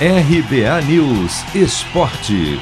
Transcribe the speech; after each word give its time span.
RBA 0.00 0.82
News 0.88 1.54
Esporte. 1.54 2.58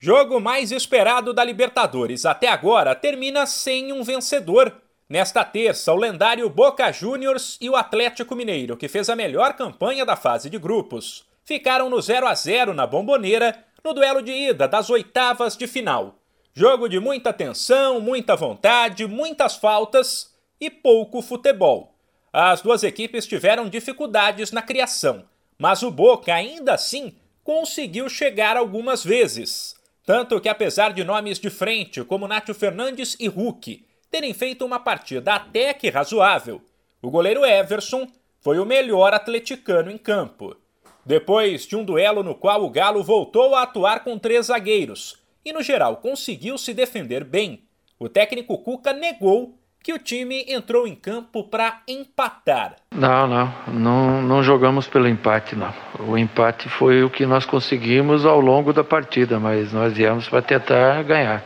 Jogo 0.00 0.40
mais 0.40 0.72
esperado 0.72 1.32
da 1.32 1.44
Libertadores 1.44 2.26
até 2.26 2.48
agora 2.48 2.96
termina 2.96 3.46
sem 3.46 3.92
um 3.92 4.02
vencedor. 4.02 4.74
Nesta 5.08 5.44
terça, 5.44 5.92
o 5.92 5.96
lendário 5.96 6.50
Boca 6.50 6.90
Juniors 6.90 7.58
e 7.60 7.70
o 7.70 7.76
Atlético 7.76 8.34
Mineiro, 8.34 8.76
que 8.76 8.88
fez 8.88 9.08
a 9.08 9.14
melhor 9.14 9.54
campanha 9.54 10.04
da 10.04 10.16
fase 10.16 10.50
de 10.50 10.58
grupos, 10.58 11.24
ficaram 11.44 11.88
no 11.88 12.02
0 12.02 12.26
a 12.26 12.34
0 12.34 12.74
na 12.74 12.88
Bomboneira 12.88 13.56
no 13.84 13.94
duelo 13.94 14.20
de 14.20 14.32
ida 14.32 14.66
das 14.66 14.90
oitavas 14.90 15.56
de 15.56 15.68
final. 15.68 16.16
Jogo 16.52 16.88
de 16.88 16.98
muita 16.98 17.32
tensão, 17.32 18.00
muita 18.00 18.34
vontade, 18.34 19.06
muitas 19.06 19.54
faltas 19.54 20.34
e 20.60 20.68
pouco 20.68 21.22
futebol. 21.22 21.99
As 22.32 22.62
duas 22.62 22.84
equipes 22.84 23.26
tiveram 23.26 23.68
dificuldades 23.68 24.52
na 24.52 24.62
criação, 24.62 25.24
mas 25.58 25.82
o 25.82 25.90
Boca 25.90 26.32
ainda 26.32 26.74
assim 26.74 27.16
conseguiu 27.42 28.08
chegar 28.08 28.56
algumas 28.56 29.02
vezes. 29.02 29.74
Tanto 30.06 30.40
que, 30.40 30.48
apesar 30.48 30.92
de 30.92 31.02
nomes 31.02 31.40
de 31.40 31.50
frente 31.50 32.04
como 32.04 32.28
Nátio 32.28 32.54
Fernandes 32.54 33.16
e 33.18 33.26
Hulk 33.26 33.84
terem 34.10 34.32
feito 34.32 34.64
uma 34.64 34.78
partida 34.78 35.34
até 35.34 35.74
que 35.74 35.90
razoável, 35.90 36.62
o 37.02 37.10
goleiro 37.10 37.44
Everson 37.44 38.06
foi 38.40 38.58
o 38.58 38.66
melhor 38.66 39.12
atleticano 39.12 39.90
em 39.90 39.98
campo. 39.98 40.56
Depois 41.04 41.66
de 41.66 41.76
um 41.76 41.84
duelo 41.84 42.22
no 42.22 42.34
qual 42.34 42.64
o 42.64 42.70
Galo 42.70 43.02
voltou 43.02 43.54
a 43.54 43.62
atuar 43.62 44.04
com 44.04 44.18
três 44.18 44.46
zagueiros 44.46 45.20
e, 45.44 45.52
no 45.52 45.62
geral, 45.62 45.96
conseguiu 45.96 46.56
se 46.56 46.72
defender 46.72 47.24
bem, 47.24 47.64
o 47.98 48.08
técnico 48.08 48.58
Cuca 48.58 48.92
negou 48.92 49.59
que 49.82 49.92
o 49.92 49.98
time 49.98 50.44
entrou 50.46 50.86
em 50.86 50.94
campo 50.94 51.44
para 51.44 51.80
empatar. 51.88 52.76
Não, 52.94 53.26
não, 53.26 53.54
não, 53.68 54.22
não 54.22 54.42
jogamos 54.42 54.86
pelo 54.86 55.08
empate, 55.08 55.56
não. 55.56 55.72
O 55.98 56.18
empate 56.18 56.68
foi 56.68 57.02
o 57.02 57.08
que 57.08 57.24
nós 57.24 57.46
conseguimos 57.46 58.26
ao 58.26 58.40
longo 58.40 58.72
da 58.72 58.84
partida, 58.84 59.40
mas 59.40 59.72
nós 59.72 59.94
viemos 59.94 60.28
para 60.28 60.42
tentar 60.42 61.02
ganhar. 61.02 61.42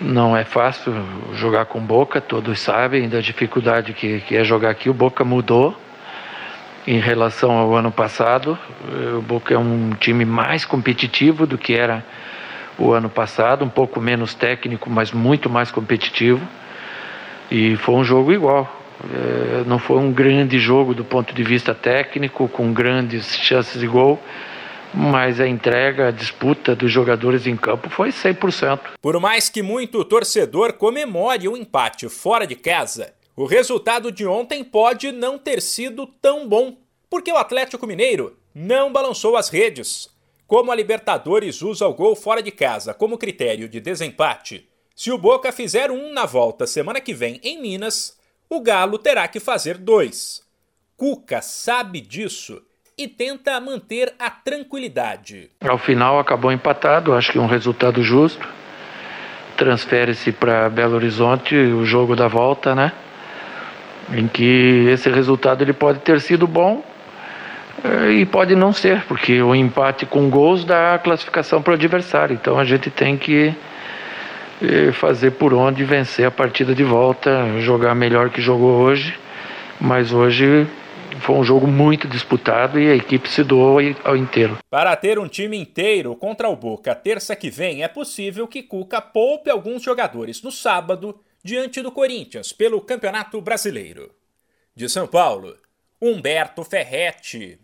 Não 0.00 0.36
é 0.36 0.44
fácil 0.44 0.92
jogar 1.34 1.66
com 1.66 1.80
Boca, 1.80 2.20
todos 2.20 2.60
sabem 2.60 3.08
da 3.08 3.20
dificuldade 3.20 3.92
que, 3.92 4.20
que 4.20 4.36
é 4.36 4.44
jogar 4.44 4.70
aqui. 4.70 4.88
O 4.88 4.94
Boca 4.94 5.24
mudou 5.24 5.76
em 6.86 6.98
relação 6.98 7.52
ao 7.52 7.74
ano 7.74 7.92
passado. 7.92 8.58
O 9.16 9.22
Boca 9.22 9.54
é 9.54 9.58
um 9.58 9.90
time 9.90 10.24
mais 10.24 10.64
competitivo 10.64 11.46
do 11.46 11.58
que 11.58 11.74
era 11.74 12.04
o 12.78 12.92
ano 12.92 13.10
passado, 13.10 13.64
um 13.64 13.68
pouco 13.68 14.00
menos 14.00 14.34
técnico, 14.34 14.88
mas 14.88 15.12
muito 15.12 15.50
mais 15.50 15.70
competitivo. 15.70 16.40
E 17.50 17.76
foi 17.76 17.94
um 17.94 18.04
jogo 18.04 18.32
igual. 18.32 18.78
É, 19.04 19.64
não 19.64 19.78
foi 19.78 19.96
um 19.96 20.12
grande 20.12 20.58
jogo 20.58 20.94
do 20.94 21.04
ponto 21.04 21.32
de 21.32 21.42
vista 21.42 21.74
técnico, 21.74 22.48
com 22.48 22.72
grandes 22.72 23.36
chances 23.36 23.80
de 23.80 23.86
gol, 23.86 24.18
mas 24.92 25.40
a 25.40 25.46
entrega, 25.46 26.08
a 26.08 26.10
disputa 26.10 26.74
dos 26.74 26.90
jogadores 26.90 27.46
em 27.46 27.56
campo 27.56 27.88
foi 27.88 28.10
100%. 28.10 28.80
Por 29.00 29.20
mais 29.20 29.48
que 29.48 29.62
muito 29.62 30.04
torcedor 30.04 30.72
comemore 30.72 31.48
o 31.48 31.56
empate 31.56 32.08
fora 32.08 32.46
de 32.46 32.56
casa, 32.56 33.14
o 33.36 33.44
resultado 33.44 34.10
de 34.10 34.26
ontem 34.26 34.64
pode 34.64 35.12
não 35.12 35.38
ter 35.38 35.62
sido 35.62 36.06
tão 36.20 36.48
bom, 36.48 36.76
porque 37.08 37.30
o 37.30 37.36
Atlético 37.36 37.86
Mineiro 37.86 38.36
não 38.52 38.92
balançou 38.92 39.36
as 39.36 39.48
redes. 39.48 40.08
Como 40.44 40.72
a 40.72 40.74
Libertadores 40.74 41.62
usa 41.62 41.86
o 41.86 41.94
gol 41.94 42.16
fora 42.16 42.42
de 42.42 42.50
casa 42.50 42.92
como 42.92 43.18
critério 43.18 43.68
de 43.68 43.80
desempate, 43.80 44.66
se 44.98 45.12
o 45.12 45.16
Boca 45.16 45.52
fizer 45.52 45.92
um 45.92 46.12
na 46.12 46.26
volta 46.26 46.66
semana 46.66 47.00
que 47.00 47.14
vem 47.14 47.38
em 47.44 47.62
Minas, 47.62 48.18
o 48.50 48.60
Galo 48.60 48.98
terá 48.98 49.28
que 49.28 49.38
fazer 49.38 49.78
dois. 49.78 50.42
Cuca 50.96 51.40
sabe 51.40 52.00
disso 52.00 52.60
e 52.98 53.06
tenta 53.06 53.60
manter 53.60 54.12
a 54.18 54.28
tranquilidade. 54.28 55.50
Ao 55.60 55.78
final 55.78 56.18
acabou 56.18 56.50
empatado, 56.50 57.14
acho 57.14 57.30
que 57.30 57.38
um 57.38 57.46
resultado 57.46 58.02
justo. 58.02 58.44
Transfere-se 59.56 60.32
para 60.32 60.68
Belo 60.68 60.96
Horizonte 60.96 61.54
o 61.54 61.84
jogo 61.84 62.16
da 62.16 62.26
volta, 62.26 62.74
né? 62.74 62.90
Em 64.12 64.26
que 64.26 64.88
esse 64.90 65.08
resultado 65.08 65.62
ele 65.62 65.72
pode 65.72 66.00
ter 66.00 66.20
sido 66.20 66.44
bom 66.44 66.82
eh, 67.84 68.10
e 68.14 68.26
pode 68.26 68.56
não 68.56 68.72
ser, 68.72 69.04
porque 69.04 69.40
o 69.42 69.54
empate 69.54 70.06
com 70.06 70.28
gols 70.28 70.64
dá 70.64 70.94
a 70.94 70.98
classificação 70.98 71.62
para 71.62 71.70
o 71.70 71.74
adversário. 71.74 72.34
Então 72.34 72.58
a 72.58 72.64
gente 72.64 72.90
tem 72.90 73.16
que 73.16 73.54
fazer 74.94 75.32
por 75.32 75.54
onde 75.54 75.84
vencer 75.84 76.26
a 76.26 76.30
partida 76.30 76.74
de 76.74 76.84
volta, 76.84 77.60
jogar 77.60 77.94
melhor 77.94 78.30
que 78.30 78.40
jogou 78.40 78.80
hoje, 78.80 79.18
mas 79.80 80.12
hoje 80.12 80.66
foi 81.20 81.36
um 81.36 81.44
jogo 81.44 81.66
muito 81.66 82.06
disputado 82.06 82.78
e 82.78 82.90
a 82.90 82.94
equipe 82.94 83.28
se 83.28 83.42
doou 83.42 83.78
ao 84.04 84.16
inteiro. 84.16 84.58
Para 84.70 84.94
ter 84.96 85.18
um 85.18 85.28
time 85.28 85.56
inteiro 85.56 86.14
contra 86.14 86.48
o 86.48 86.56
Boca 86.56 86.94
terça 86.94 87.34
que 87.34 87.50
vem, 87.50 87.82
é 87.82 87.88
possível 87.88 88.46
que 88.46 88.62
Cuca 88.62 89.00
poupe 89.00 89.50
alguns 89.50 89.82
jogadores 89.82 90.42
no 90.42 90.50
sábado 90.50 91.18
diante 91.42 91.80
do 91.80 91.90
Corinthians 91.90 92.52
pelo 92.52 92.80
Campeonato 92.80 93.40
Brasileiro. 93.40 94.10
De 94.74 94.88
São 94.88 95.06
Paulo, 95.06 95.56
Humberto 96.00 96.62
Ferretti. 96.62 97.58